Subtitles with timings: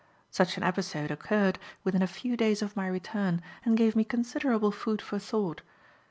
[0.31, 4.71] Such an episode occurred within a few days of my return, and gave me considerable
[4.71, 5.61] food for thought.